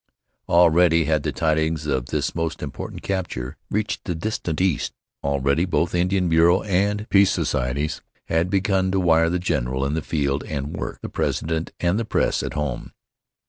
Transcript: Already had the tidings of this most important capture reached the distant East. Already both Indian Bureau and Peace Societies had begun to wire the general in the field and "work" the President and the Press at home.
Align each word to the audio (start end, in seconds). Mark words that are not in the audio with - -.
Already 0.49 1.05
had 1.05 1.21
the 1.21 1.31
tidings 1.31 1.85
of 1.85 2.07
this 2.07 2.33
most 2.33 2.63
important 2.63 3.03
capture 3.03 3.55
reached 3.69 4.03
the 4.05 4.15
distant 4.15 4.59
East. 4.59 4.93
Already 5.23 5.63
both 5.63 5.93
Indian 5.93 6.27
Bureau 6.27 6.63
and 6.63 7.07
Peace 7.11 7.29
Societies 7.29 8.01
had 8.25 8.49
begun 8.49 8.89
to 8.89 8.99
wire 8.99 9.29
the 9.29 9.37
general 9.37 9.85
in 9.85 9.93
the 9.93 10.01
field 10.01 10.43
and 10.45 10.75
"work" 10.75 11.01
the 11.03 11.09
President 11.09 11.71
and 11.79 11.99
the 11.99 12.03
Press 12.05 12.41
at 12.41 12.53
home. 12.53 12.93